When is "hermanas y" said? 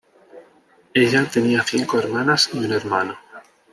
1.99-2.57